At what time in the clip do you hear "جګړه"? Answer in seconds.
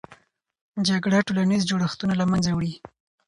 0.87-1.19